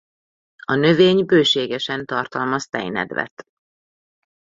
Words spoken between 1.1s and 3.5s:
bőségesen tartalmaz tejnedvet.